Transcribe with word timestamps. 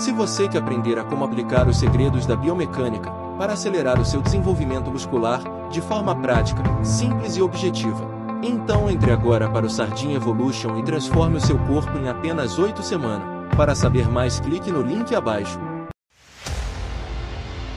Se 0.00 0.12
você 0.12 0.48
quer 0.48 0.60
aprender 0.60 0.98
a 0.98 1.04
como 1.04 1.26
aplicar 1.26 1.68
os 1.68 1.78
segredos 1.78 2.24
da 2.24 2.34
biomecânica 2.34 3.10
para 3.36 3.52
acelerar 3.52 4.00
o 4.00 4.04
seu 4.04 4.22
desenvolvimento 4.22 4.90
muscular 4.90 5.42
de 5.68 5.82
forma 5.82 6.18
prática, 6.22 6.62
simples 6.82 7.36
e 7.36 7.42
objetiva, 7.42 8.08
então 8.42 8.88
entre 8.88 9.12
agora 9.12 9.50
para 9.50 9.66
o 9.66 9.68
Sardinha 9.68 10.16
Evolution 10.16 10.78
e 10.78 10.82
transforme 10.82 11.36
o 11.36 11.40
seu 11.40 11.58
corpo 11.66 11.98
em 11.98 12.08
apenas 12.08 12.58
8 12.58 12.82
semanas. 12.82 13.54
Para 13.54 13.74
saber 13.74 14.08
mais, 14.08 14.40
clique 14.40 14.72
no 14.72 14.80
link 14.80 15.14
abaixo. 15.14 15.60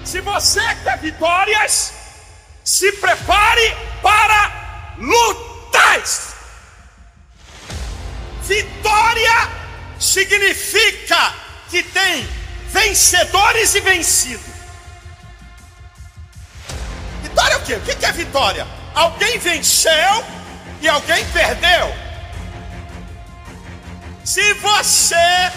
Se 0.05 0.21
você 0.21 0.61
quer 0.81 0.99
vitórias, 0.99 1.93
se 2.63 2.89
prepare 2.93 3.75
para 4.01 4.95
lutas. 4.97 6.33
Vitória 8.43 9.49
significa 9.99 11.42
que 11.73 11.81
tem 11.81 12.29
vencedores 12.69 13.73
e 13.73 13.79
vencidos. 13.79 14.45
Vitória 17.23 17.53
é 17.53 17.57
o 17.57 17.61
quê? 17.61 17.73
O 17.73 17.81
que 17.81 18.05
é 18.05 18.11
vitória? 18.11 18.67
Alguém 18.93 19.39
venceu 19.39 20.23
e 20.79 20.87
alguém 20.87 21.25
perdeu. 21.31 21.91
Se 24.23 24.53
você 24.53 25.51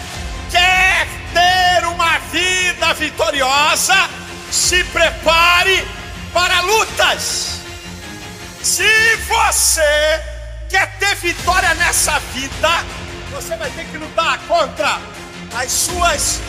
quer 0.49 1.07
ter 1.35 1.85
uma 1.85 2.17
vida 2.31 2.95
vitoriosa, 2.95 4.09
se 4.51 4.83
prepare 4.85 5.87
para 6.33 6.61
lutas. 6.61 7.59
Se 8.63 9.15
você 9.27 10.23
quer 10.67 10.97
ter 10.97 11.13
vitória 11.17 11.75
nessa 11.75 12.17
vida, 12.33 12.83
você 13.29 13.55
vai 13.55 13.69
ter 13.69 13.85
que 13.85 13.99
lutar 13.99 14.39
contra 14.47 14.99
as 15.55 15.71
suas 15.71 16.39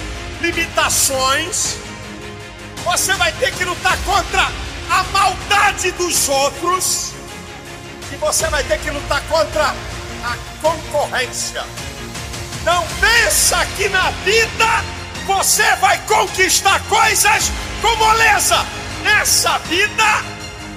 limitações, 0.41 1.77
você 2.85 3.15
vai 3.15 3.33
ter 3.33 3.53
que 3.53 3.65
lutar 3.65 3.97
contra 3.99 4.49
a 4.91 5.03
maldade 5.05 5.91
dos 5.93 6.29
outros, 6.29 7.13
e 8.13 8.17
você 8.17 8.47
vai 8.49 8.63
ter 8.65 8.79
que 8.81 8.91
lutar 8.91 9.21
contra 9.29 9.75
a 10.25 10.37
concorrência. 10.63 11.65
Não 12.65 12.87
pensa 13.01 13.65
que 13.77 13.89
na 13.89 14.11
vida 14.25 14.85
você 15.27 15.77
vai 15.77 15.99
conquistar 16.07 16.81
coisas 16.89 17.51
com 17.81 17.95
moleza. 17.97 18.65
Nessa 19.03 19.59
vida, 19.59 20.25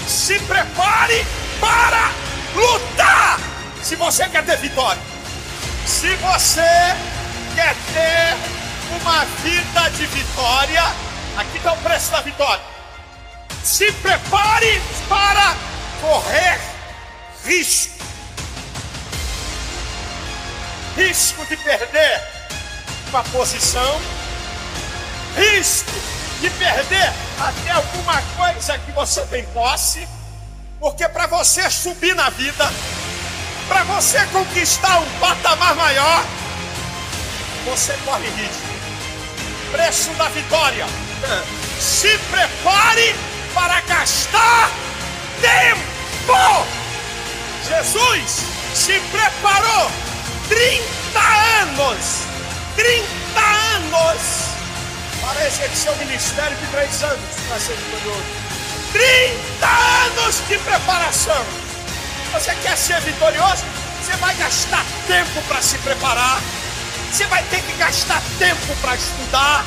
se 0.07 0.37
prepare 0.39 1.25
para 1.59 2.11
lutar. 2.53 3.39
Se 3.81 3.95
você 3.95 4.27
quer 4.29 4.45
ter 4.45 4.57
vitória, 4.57 5.01
se 5.85 6.15
você 6.15 6.95
quer 7.55 7.75
ter 7.93 9.01
uma 9.01 9.25
vida 9.43 9.89
de 9.91 10.05
vitória, 10.05 10.83
aqui 11.37 11.57
está 11.57 11.73
o 11.73 11.77
preço 11.77 12.11
da 12.11 12.21
vitória. 12.21 12.63
Se 13.63 13.91
prepare 13.93 14.81
para 15.07 15.55
correr 16.01 16.59
risco. 17.45 18.01
Risco 20.95 21.45
de 21.45 21.57
perder 21.57 22.21
uma 23.09 23.23
posição, 23.25 24.01
risco 25.35 25.91
de 26.41 26.49
perder 26.49 27.13
até 27.39 27.71
alguma 27.71 28.21
coisa 28.35 28.77
que 28.79 28.91
você 28.91 29.21
tem 29.27 29.45
posse, 29.47 30.07
porque 30.79 31.07
para 31.07 31.27
você 31.27 31.69
subir 31.69 32.15
na 32.15 32.29
vida, 32.29 32.71
para 33.67 33.83
você 33.83 34.25
conquistar 34.27 34.99
um 34.99 35.19
patamar 35.19 35.75
maior, 35.75 36.25
você 37.65 37.93
corre 38.05 38.27
risco. 38.29 38.61
Preço 39.71 40.09
da 40.11 40.27
vitória. 40.29 40.85
Se 41.79 42.17
prepare 42.29 43.15
para 43.53 43.79
gastar 43.81 44.71
tempo. 45.41 46.67
Jesus 47.67 48.41
se 48.73 48.99
preparou 49.11 49.91
30 50.49 51.19
anos. 51.61 52.23
30 52.75 53.05
anos 53.75 54.21
para 55.21 55.45
exercer 55.45 55.91
o 55.91 55.95
ministério 55.97 56.57
de 56.57 56.67
três 56.67 57.03
anos 57.03 57.35
para 57.47 57.59
ser 57.59 57.75
vitorioso. 57.75 58.23
30 58.93 59.67
anos 59.67 60.47
de 60.47 60.57
preparação. 60.57 61.45
Você 62.33 62.55
quer 62.55 62.77
ser 62.77 62.99
vitorioso? 63.01 63.63
Você 64.01 64.15
vai 64.17 64.33
gastar 64.35 64.85
tempo 65.07 65.41
para 65.47 65.61
se 65.61 65.77
preparar. 65.79 66.41
Você 67.11 67.25
vai 67.25 67.43
ter 67.43 67.61
que 67.61 67.73
gastar 67.73 68.21
tempo 68.39 68.73
para 68.79 68.95
estudar. 68.95 69.65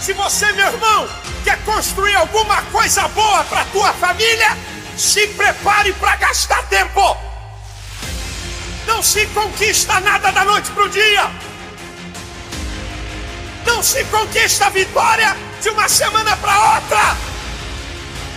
Se 0.00 0.12
você, 0.12 0.52
meu 0.52 0.68
irmão, 0.68 1.08
quer 1.42 1.58
construir 1.64 2.14
alguma 2.14 2.62
coisa 2.70 3.08
boa 3.08 3.42
para 3.42 3.64
tua 3.64 3.92
família, 3.94 4.56
se 4.96 5.26
prepare 5.28 5.92
para 5.94 6.14
gastar 6.14 6.62
tempo. 6.68 7.16
Não 8.86 9.02
se 9.02 9.26
conquista 9.26 9.98
nada 9.98 10.30
da 10.30 10.44
noite 10.44 10.70
para 10.70 10.84
o 10.84 10.88
dia. 10.88 11.28
Não 13.66 13.82
se 13.82 14.04
conquista 14.04 14.66
a 14.66 14.70
vitória 14.70 15.36
de 15.60 15.70
uma 15.70 15.88
semana 15.88 16.36
para 16.36 16.74
outra. 16.76 17.16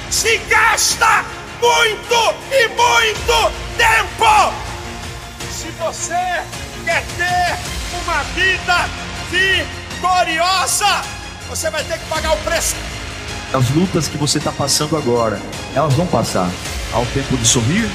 Se 0.09 0.37
gasta 0.49 1.23
muito 1.61 2.35
e 2.51 2.67
muito 2.69 3.51
tempo. 3.77 4.53
Se 5.51 5.69
você 5.77 6.43
quer 6.83 7.05
ter 7.15 7.76
uma 7.95 8.23
vida 8.23 8.89
vitoriosa, 9.29 11.01
você 11.49 11.69
vai 11.69 11.83
ter 11.83 11.97
que 11.99 12.05
pagar 12.05 12.33
o 12.33 12.37
preço. 12.37 12.75
As 13.53 13.69
lutas 13.69 14.07
que 14.07 14.17
você 14.17 14.37
está 14.37 14.51
passando 14.51 14.97
agora, 14.97 15.39
elas 15.73 15.93
vão 15.93 16.05
passar. 16.07 16.49
Há 16.93 16.99
o 16.99 17.05
tempo 17.07 17.37
de 17.37 17.47
sorrir 17.47 17.89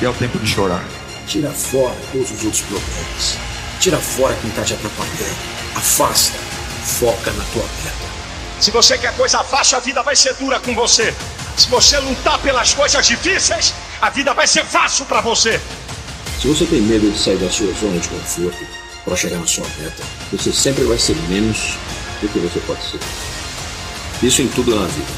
e 0.00 0.06
há 0.06 0.10
o 0.10 0.14
tempo 0.14 0.38
de 0.38 0.46
chorar. 0.46 0.84
Tira 1.26 1.50
fora 1.50 1.96
todos 2.12 2.30
os 2.30 2.44
outros 2.44 2.62
problemas. 2.62 3.38
Tira 3.80 3.98
fora 3.98 4.34
quem 4.40 4.50
está 4.50 4.62
te 4.62 4.74
atrapalhando. 4.74 5.36
Afasta. 5.76 6.38
Foca 6.84 7.30
na 7.32 7.44
tua 7.52 7.62
meta. 7.84 8.08
Se 8.60 8.70
você 8.70 8.98
quer 8.98 9.14
coisa 9.16 9.44
fácil, 9.44 9.76
a 9.76 9.80
vida 9.80 10.02
vai 10.02 10.16
ser 10.16 10.34
dura 10.34 10.58
com 10.58 10.74
você. 10.74 11.14
Se 11.56 11.68
você 11.68 11.98
lutar 11.98 12.38
pelas 12.40 12.74
coisas 12.74 13.06
difíceis, 13.06 13.74
a 14.00 14.10
vida 14.10 14.34
vai 14.34 14.46
ser 14.46 14.64
fácil 14.64 15.04
para 15.06 15.20
você. 15.20 15.60
Se 16.40 16.48
você 16.48 16.64
tem 16.66 16.80
medo 16.80 17.10
de 17.10 17.18
sair 17.18 17.36
da 17.36 17.50
sua 17.50 17.72
zona 17.74 17.98
de 17.98 18.08
conforto, 18.08 18.58
para 19.08 19.16
chegar 19.16 19.38
na 19.38 19.46
sua 19.46 19.64
meta. 19.78 20.02
Você 20.32 20.52
sempre 20.52 20.84
vai 20.84 20.98
ser 20.98 21.16
menos 21.28 21.78
do 22.20 22.28
que 22.28 22.38
você 22.38 22.60
pode 22.60 22.82
ser. 22.84 23.00
Isso 24.22 24.42
em 24.42 24.48
tudo 24.48 24.74
na 24.76 24.86
vida. 24.86 25.12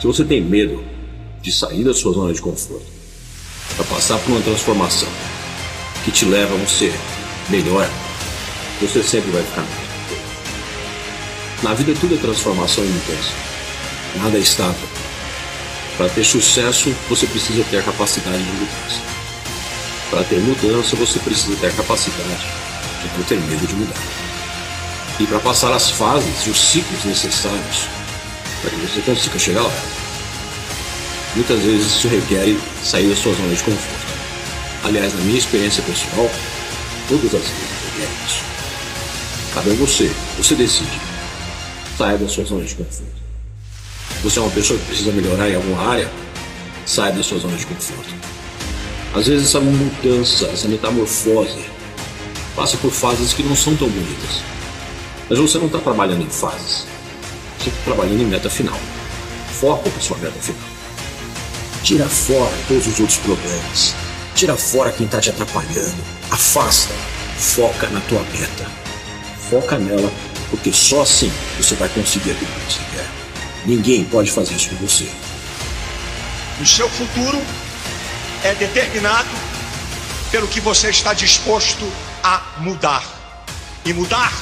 Se 0.00 0.06
você 0.06 0.24
tem 0.24 0.40
medo 0.40 0.84
de 1.40 1.50
sair 1.50 1.82
da 1.82 1.92
sua 1.92 2.12
zona 2.12 2.32
de 2.32 2.40
conforto, 2.40 2.86
para 3.74 3.84
passar 3.86 4.18
por 4.18 4.30
uma 4.30 4.40
transformação 4.40 5.08
que 6.04 6.12
te 6.12 6.24
leva 6.24 6.54
a 6.54 6.56
um 6.56 6.68
ser 6.68 6.94
melhor, 7.48 7.88
você 8.80 9.02
sempre 9.02 9.32
vai 9.32 9.42
ficar 9.42 9.62
mesmo. 9.62 9.82
Na 11.62 11.74
vida 11.74 11.94
tudo 12.00 12.14
é 12.14 12.18
transformação 12.18 12.84
e 12.84 12.88
mudança. 12.88 13.32
Nada 14.16 14.36
é 14.36 14.40
estável. 14.40 14.88
Para 15.96 16.08
ter 16.08 16.24
sucesso, 16.24 16.94
você 17.08 17.26
precisa 17.26 17.64
ter 17.64 17.78
a 17.78 17.82
capacidade 17.82 18.42
de 18.42 18.52
mudança. 18.52 19.00
Para 20.10 20.24
ter 20.24 20.38
mudança, 20.40 20.96
você 20.96 21.18
precisa 21.18 21.56
ter 21.56 21.68
a 21.68 21.72
capacidade 21.72 22.62
de 23.02 23.18
não 23.18 23.24
ter 23.24 23.40
medo 23.40 23.66
de 23.66 23.74
mudar. 23.74 24.00
E 25.20 25.26
para 25.26 25.38
passar 25.40 25.72
as 25.72 25.90
fases 25.90 26.46
e 26.46 26.50
os 26.50 26.58
ciclos 26.58 27.04
necessários 27.04 27.88
para 28.62 28.70
que 28.70 28.76
você 28.76 29.00
consiga 29.00 29.38
chegar 29.38 29.62
lá. 29.62 29.72
Muitas 31.34 31.60
vezes 31.60 31.86
isso 31.86 32.08
requer 32.08 32.56
sair 32.84 33.08
da 33.08 33.16
sua 33.16 33.34
zona 33.34 33.54
de 33.54 33.62
conforto. 33.62 34.12
Aliás, 34.84 35.12
na 35.14 35.20
minha 35.22 35.38
experiência 35.38 35.82
pessoal, 35.82 36.30
todas 37.08 37.34
as 37.34 37.42
vezes 37.42 37.84
requerem 37.86 38.14
isso. 38.26 38.42
Cabe 39.54 39.70
a 39.70 39.74
você, 39.74 40.10
você 40.36 40.54
decide. 40.54 41.00
Saia 41.98 42.18
da 42.18 42.28
sua 42.28 42.44
zona 42.44 42.64
de 42.64 42.74
conforto. 42.74 43.22
Você 44.22 44.38
é 44.38 44.42
uma 44.42 44.50
pessoa 44.50 44.78
que 44.78 44.86
precisa 44.86 45.12
melhorar 45.12 45.50
em 45.50 45.56
alguma 45.56 45.90
área, 45.90 46.10
saia 46.86 47.12
da 47.12 47.22
sua 47.22 47.38
zona 47.38 47.56
de 47.56 47.66
conforto. 47.66 48.14
Às 49.14 49.26
vezes 49.26 49.48
essa 49.48 49.60
mudança, 49.60 50.46
essa 50.46 50.68
metamorfose, 50.68 51.64
passa 52.54 52.76
por 52.76 52.90
fases 52.90 53.32
que 53.32 53.42
não 53.42 53.56
são 53.56 53.76
tão 53.76 53.88
bonitas. 53.88 54.40
Mas 55.28 55.38
você 55.38 55.58
não 55.58 55.66
está 55.66 55.78
trabalhando 55.78 56.22
em 56.22 56.30
fases. 56.30 56.86
Você 57.58 57.70
está 57.70 57.82
trabalhando 57.84 58.22
em 58.22 58.26
meta 58.26 58.50
final. 58.50 58.78
Foca 59.60 59.88
na 59.90 60.00
sua 60.00 60.18
meta 60.18 60.38
final. 60.40 60.68
Tira 61.82 62.08
fora 62.08 62.52
todos 62.68 62.86
os 62.86 63.00
outros 63.00 63.18
problemas. 63.18 63.94
Tira 64.34 64.56
fora 64.56 64.92
quem 64.92 65.06
está 65.06 65.20
te 65.20 65.30
atrapalhando. 65.30 65.96
Afasta. 66.30 66.94
Foca 67.38 67.88
na 67.88 68.00
tua 68.02 68.20
meta. 68.32 68.66
Foca 69.50 69.78
nela, 69.78 70.10
porque 70.50 70.72
só 70.72 71.02
assim 71.02 71.32
você 71.58 71.74
vai 71.74 71.88
conseguir 71.88 72.32
aquilo 72.32 72.50
que 72.50 72.72
você 72.72 72.80
quer. 72.94 73.06
Ninguém 73.66 74.04
pode 74.04 74.30
fazer 74.30 74.54
isso 74.54 74.68
por 74.70 74.78
você. 74.78 75.08
O 76.60 76.66
seu 76.66 76.88
futuro 76.88 77.40
é 78.44 78.54
determinado 78.54 79.30
pelo 80.30 80.48
que 80.48 80.60
você 80.60 80.90
está 80.90 81.12
disposto 81.12 81.84
a 81.84 82.11
mudar. 82.58 83.02
E 83.84 83.92
mudar 83.92 84.32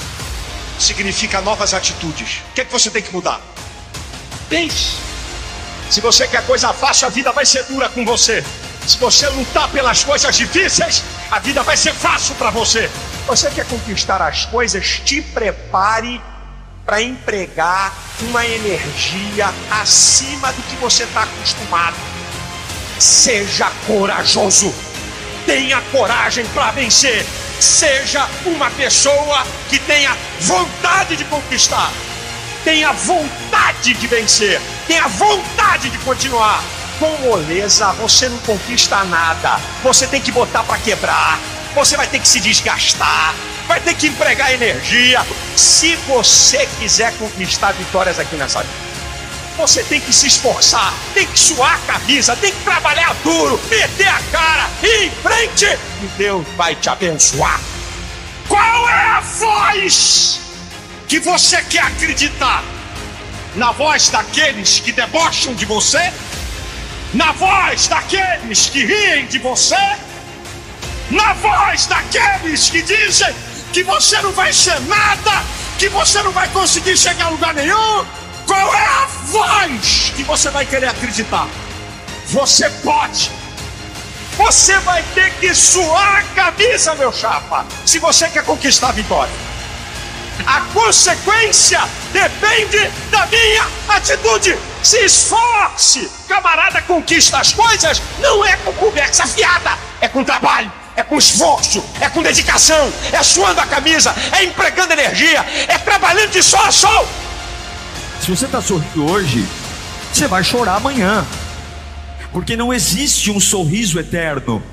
significa 0.77 1.41
novas 1.41 1.73
atitudes. 1.73 2.41
O 2.49 2.53
que, 2.53 2.61
é 2.61 2.65
que 2.65 2.71
você 2.71 2.89
tem 2.89 3.01
que 3.01 3.11
mudar? 3.11 3.39
Pense. 4.49 4.97
Se 5.89 5.99
você 6.01 6.27
quer 6.27 6.45
coisa 6.45 6.73
fácil, 6.73 7.07
a 7.07 7.09
vida 7.09 7.31
vai 7.31 7.45
ser 7.45 7.63
dura 7.65 7.89
com 7.89 8.05
você. 8.05 8.43
Se 8.87 8.97
você 8.97 9.27
lutar 9.29 9.69
pelas 9.69 10.03
coisas 10.03 10.35
difíceis, 10.35 11.03
a 11.29 11.39
vida 11.39 11.61
vai 11.63 11.77
ser 11.77 11.93
fácil 11.93 12.33
para 12.35 12.49
você. 12.49 12.89
Você 13.27 13.49
quer 13.51 13.65
conquistar 13.67 14.21
as 14.21 14.45
coisas, 14.45 15.01
te 15.05 15.21
prepare 15.21 16.21
para 16.85 17.01
empregar 17.01 17.93
uma 18.21 18.45
energia 18.45 19.53
acima 19.69 20.51
do 20.51 20.61
que 20.63 20.75
você 20.77 21.03
está 21.03 21.23
acostumado. 21.23 21.95
Seja 22.99 23.71
corajoso, 23.85 24.73
tenha 25.45 25.81
coragem 25.91 26.45
para 26.47 26.71
vencer. 26.71 27.25
Seja 27.61 28.27
uma 28.43 28.71
pessoa 28.71 29.45
que 29.69 29.77
tenha 29.77 30.17
vontade 30.39 31.15
de 31.15 31.23
conquistar, 31.25 31.91
tenha 32.63 32.91
vontade 32.91 33.93
de 33.93 34.07
vencer, 34.07 34.59
tenha 34.87 35.07
vontade 35.07 35.91
de 35.91 35.97
continuar. 35.99 36.63
Com 36.97 37.15
moleza 37.19 37.91
você 37.93 38.27
não 38.29 38.39
conquista 38.39 39.03
nada, 39.03 39.59
você 39.83 40.07
tem 40.07 40.19
que 40.19 40.31
botar 40.31 40.63
para 40.63 40.79
quebrar, 40.79 41.37
você 41.75 41.95
vai 41.95 42.07
ter 42.07 42.19
que 42.19 42.27
se 42.27 42.39
desgastar, 42.39 43.35
vai 43.67 43.79
ter 43.79 43.93
que 43.93 44.07
empregar 44.07 44.51
energia. 44.51 45.23
Se 45.55 45.95
você 46.07 46.67
quiser 46.79 47.13
conquistar 47.19 47.73
vitórias 47.73 48.17
aqui 48.17 48.35
nessa 48.37 48.61
vida, 48.63 48.90
você 49.61 49.83
tem 49.83 50.01
que 50.01 50.11
se 50.11 50.25
esforçar, 50.25 50.91
tem 51.13 51.27
que 51.27 51.37
suar 51.37 51.75
a 51.75 51.93
camisa, 51.93 52.35
tem 52.35 52.51
que 52.51 52.63
trabalhar 52.63 53.13
duro, 53.23 53.61
meter 53.69 54.07
a 54.07 54.19
cara 54.31 54.67
ir 54.81 55.05
em 55.05 55.11
frente, 55.11 55.65
e 56.01 56.07
Deus 56.17 56.47
vai 56.57 56.73
te 56.73 56.89
abençoar. 56.89 57.61
Qual 58.47 58.89
é 58.89 59.05
a 59.05 59.19
voz 59.19 60.39
que 61.07 61.19
você 61.19 61.61
quer 61.61 61.83
acreditar? 61.83 62.63
Na 63.55 63.71
voz 63.71 64.09
daqueles 64.09 64.79
que 64.79 64.91
debocham 64.91 65.53
de 65.53 65.65
você? 65.65 66.11
Na 67.13 67.31
voz 67.31 67.87
daqueles 67.87 68.65
que 68.65 68.83
riem 68.83 69.27
de 69.27 69.37
você? 69.37 69.77
Na 71.11 71.33
voz 71.33 71.85
daqueles 71.85 72.67
que 72.67 72.81
dizem 72.81 73.35
que 73.71 73.83
você 73.83 74.19
não 74.23 74.31
vai 74.31 74.51
ser 74.51 74.79
nada, 74.81 75.43
que 75.77 75.87
você 75.87 76.23
não 76.23 76.31
vai 76.31 76.47
conseguir 76.47 76.97
chegar 76.97 77.25
a 77.25 77.29
lugar 77.29 77.53
nenhum? 77.53 78.21
Qual 78.51 78.75
é 78.75 78.85
a 78.85 79.07
voz 79.27 80.11
que 80.13 80.23
você 80.23 80.49
vai 80.49 80.65
querer 80.65 80.87
acreditar? 80.87 81.47
Você 82.25 82.69
pode. 82.83 83.31
Você 84.35 84.77
vai 84.79 85.01
ter 85.15 85.31
que 85.35 85.55
suar 85.55 86.17
a 86.17 86.21
camisa, 86.35 86.93
meu 86.95 87.13
chapa, 87.13 87.65
se 87.85 87.97
você 87.97 88.27
quer 88.27 88.43
conquistar 88.43 88.89
a 88.89 88.91
vitória. 88.91 89.31
A 90.45 90.59
consequência 90.73 91.79
depende 92.11 92.91
da 93.09 93.25
minha 93.27 93.65
atitude. 93.87 94.57
Se 94.83 94.97
esforce, 94.97 96.11
camarada, 96.27 96.81
conquista 96.81 97.37
as 97.37 97.53
coisas, 97.53 98.01
não 98.19 98.43
é 98.43 98.57
com 98.57 98.73
conversa 98.73 99.25
fiada, 99.27 99.77
é 100.01 100.09
com 100.09 100.25
trabalho 100.25 100.69
é 100.93 101.03
com 101.03 101.17
esforço, 101.17 101.81
é 102.01 102.09
com 102.09 102.21
dedicação, 102.21 102.91
é 103.13 103.23
suando 103.23 103.61
a 103.61 103.65
camisa, 103.65 104.13
é 104.37 104.43
empregando 104.43 104.91
energia, 104.91 105.39
é 105.69 105.77
trabalhando 105.77 106.31
de 106.31 106.43
sol 106.43 106.59
a 106.65 106.69
sol. 106.69 107.07
Se 108.31 108.37
você 108.37 108.45
está 108.45 108.61
sorrindo 108.61 109.11
hoje, 109.11 109.45
você 110.13 110.25
vai 110.25 110.41
chorar 110.41 110.77
amanhã, 110.77 111.27
porque 112.31 112.55
não 112.55 112.73
existe 112.73 113.29
um 113.29 113.41
sorriso 113.41 113.99
eterno. 113.99 114.63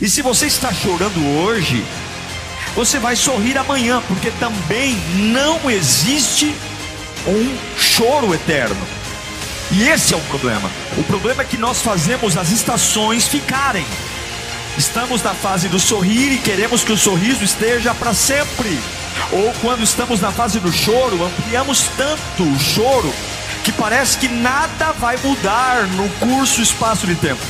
E 0.00 0.10
se 0.10 0.22
você 0.22 0.46
está 0.46 0.72
chorando 0.72 1.24
hoje, 1.38 1.84
você 2.74 2.98
vai 2.98 3.14
sorrir 3.14 3.56
amanhã, 3.56 4.02
porque 4.08 4.32
também 4.32 4.96
não 5.32 5.70
existe 5.70 6.52
um 7.28 7.56
choro 7.78 8.34
eterno. 8.34 8.84
E 9.70 9.84
esse 9.84 10.12
é 10.12 10.16
o 10.16 10.22
problema. 10.22 10.68
O 10.98 11.04
problema 11.04 11.42
é 11.42 11.44
que 11.44 11.56
nós 11.56 11.80
fazemos 11.80 12.36
as 12.36 12.50
estações 12.50 13.28
ficarem. 13.28 13.86
Estamos 14.76 15.22
na 15.22 15.32
fase 15.32 15.68
do 15.68 15.78
sorrir 15.78 16.32
e 16.32 16.38
queremos 16.38 16.82
que 16.82 16.90
o 16.90 16.98
sorriso 16.98 17.44
esteja 17.44 17.94
para 17.94 18.12
sempre. 18.12 18.80
Ou 19.32 19.52
quando 19.60 19.82
estamos 19.82 20.20
na 20.20 20.32
fase 20.32 20.58
do 20.58 20.72
choro, 20.72 21.24
ampliamos 21.24 21.88
tanto 21.96 22.42
o 22.42 22.58
choro 22.58 23.12
que 23.62 23.70
parece 23.70 24.18
que 24.18 24.28
nada 24.28 24.92
vai 24.92 25.16
mudar 25.18 25.86
no 25.88 26.08
curso 26.18 26.60
espaço 26.60 27.06
de 27.06 27.14
tempo. 27.14 27.40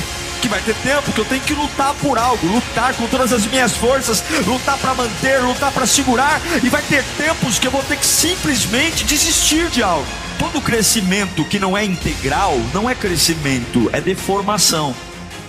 Que 0.41 0.47
vai 0.47 0.61
ter 0.61 0.75
tempo 0.75 1.11
que 1.11 1.19
eu 1.19 1.25
tenho 1.25 1.41
que 1.41 1.53
lutar 1.53 1.93
por 1.95 2.17
algo, 2.17 2.47
lutar 2.47 2.93
com 2.95 3.07
todas 3.07 3.31
as 3.31 3.45
minhas 3.45 3.75
forças, 3.75 4.23
lutar 4.45 4.77
para 4.77 4.93
manter, 4.93 5.41
lutar 5.41 5.71
para 5.71 5.85
segurar, 5.85 6.41
e 6.63 6.69
vai 6.69 6.81
ter 6.83 7.03
tempos 7.17 7.59
que 7.59 7.67
eu 7.67 7.71
vou 7.71 7.83
ter 7.83 7.97
que 7.97 8.05
simplesmente 8.05 9.03
desistir 9.03 9.69
de 9.69 9.81
algo. 9.81 10.05
Todo 10.37 10.61
crescimento 10.61 11.45
que 11.45 11.59
não 11.59 11.77
é 11.77 11.85
integral 11.85 12.59
não 12.73 12.89
é 12.89 12.95
crescimento, 12.95 13.89
é 13.93 14.01
deformação 14.01 14.95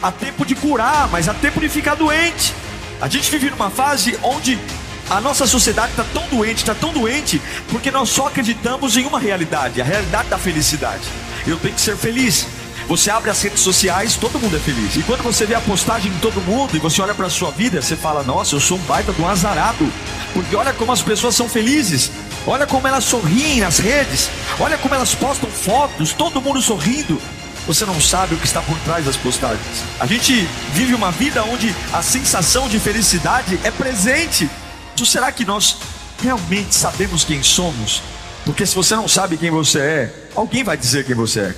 há 0.02 0.10
tempo 0.10 0.44
de 0.44 0.54
curar, 0.54 1.08
mas 1.10 1.28
há 1.28 1.34
tempo 1.34 1.60
de 1.60 1.68
ficar 1.68 1.94
doente. 1.94 2.52
A 3.00 3.08
gente 3.08 3.30
vive 3.30 3.50
numa 3.50 3.70
fase 3.70 4.18
onde 4.22 4.58
a 5.12 5.20
nossa 5.20 5.46
sociedade 5.46 5.90
está 5.90 6.04
tão 6.04 6.26
doente, 6.28 6.58
está 6.58 6.74
tão 6.74 6.90
doente, 6.90 7.40
porque 7.68 7.90
nós 7.90 8.08
só 8.08 8.28
acreditamos 8.28 8.96
em 8.96 9.04
uma 9.04 9.20
realidade, 9.20 9.78
a 9.78 9.84
realidade 9.84 10.30
da 10.30 10.38
felicidade. 10.38 11.02
Eu 11.46 11.58
tenho 11.58 11.74
que 11.74 11.80
ser 11.82 11.98
feliz. 11.98 12.46
Você 12.88 13.10
abre 13.10 13.30
as 13.30 13.40
redes 13.42 13.60
sociais, 13.60 14.16
todo 14.16 14.38
mundo 14.38 14.56
é 14.56 14.58
feliz. 14.58 14.96
E 14.96 15.02
quando 15.02 15.22
você 15.22 15.44
vê 15.44 15.54
a 15.54 15.60
postagem 15.60 16.10
de 16.10 16.18
todo 16.18 16.40
mundo 16.40 16.74
e 16.74 16.78
você 16.78 17.02
olha 17.02 17.14
para 17.14 17.28
sua 17.28 17.50
vida, 17.50 17.82
você 17.82 17.94
fala: 17.94 18.22
Nossa, 18.22 18.54
eu 18.54 18.60
sou 18.60 18.78
um 18.78 18.82
baita 18.82 19.12
de 19.12 19.20
um 19.20 19.28
azarado. 19.28 19.86
Porque 20.32 20.56
olha 20.56 20.72
como 20.72 20.90
as 20.90 21.02
pessoas 21.02 21.34
são 21.34 21.46
felizes. 21.46 22.10
Olha 22.46 22.66
como 22.66 22.88
elas 22.88 23.04
sorriem 23.04 23.60
nas 23.60 23.78
redes. 23.78 24.30
Olha 24.58 24.78
como 24.78 24.94
elas 24.94 25.14
postam 25.14 25.50
fotos, 25.50 26.12
todo 26.12 26.40
mundo 26.40 26.60
sorrindo 26.62 27.20
você 27.66 27.84
não 27.84 28.00
sabe 28.00 28.34
o 28.34 28.38
que 28.38 28.46
está 28.46 28.60
por 28.60 28.76
trás 28.80 29.04
das 29.04 29.16
postagens. 29.16 29.84
A 30.00 30.06
gente 30.06 30.48
vive 30.72 30.94
uma 30.94 31.12
vida 31.12 31.44
onde 31.44 31.74
a 31.92 32.02
sensação 32.02 32.68
de 32.68 32.78
felicidade 32.80 33.58
é 33.62 33.70
presente. 33.70 34.50
Então, 34.94 35.06
será 35.06 35.32
que 35.32 35.44
nós 35.44 35.78
realmente 36.22 36.74
sabemos 36.74 37.24
quem 37.24 37.42
somos? 37.42 38.02
Porque 38.44 38.66
se 38.66 38.74
você 38.74 38.94
não 38.96 39.08
sabe 39.08 39.36
quem 39.36 39.50
você 39.50 39.78
é, 39.78 40.14
alguém 40.34 40.64
vai 40.64 40.76
dizer 40.76 41.04
quem 41.04 41.14
você 41.14 41.40
é. 41.40 41.54